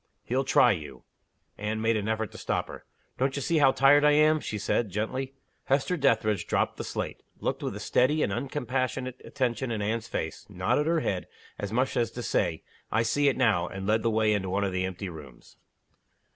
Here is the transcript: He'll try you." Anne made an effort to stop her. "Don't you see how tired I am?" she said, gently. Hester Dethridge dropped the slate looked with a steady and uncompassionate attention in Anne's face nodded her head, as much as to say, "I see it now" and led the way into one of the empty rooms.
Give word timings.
He'll 0.23 0.43
try 0.43 0.71
you." 0.71 1.03
Anne 1.59 1.79
made 1.79 1.95
an 1.95 2.07
effort 2.07 2.31
to 2.31 2.39
stop 2.39 2.67
her. 2.69 2.85
"Don't 3.19 3.35
you 3.35 3.41
see 3.43 3.59
how 3.59 3.71
tired 3.71 4.03
I 4.03 4.13
am?" 4.13 4.39
she 4.39 4.57
said, 4.57 4.89
gently. 4.89 5.35
Hester 5.65 5.95
Dethridge 5.95 6.47
dropped 6.47 6.77
the 6.77 6.83
slate 6.83 7.21
looked 7.39 7.61
with 7.61 7.75
a 7.75 7.79
steady 7.79 8.23
and 8.23 8.33
uncompassionate 8.33 9.23
attention 9.23 9.69
in 9.69 9.79
Anne's 9.79 10.07
face 10.07 10.47
nodded 10.49 10.87
her 10.87 11.01
head, 11.01 11.27
as 11.59 11.71
much 11.71 11.95
as 11.95 12.09
to 12.13 12.23
say, 12.23 12.63
"I 12.91 13.03
see 13.03 13.27
it 13.29 13.37
now" 13.37 13.67
and 13.67 13.85
led 13.85 14.01
the 14.01 14.09
way 14.09 14.33
into 14.33 14.49
one 14.49 14.63
of 14.63 14.71
the 14.71 14.85
empty 14.85 15.07
rooms. 15.07 15.55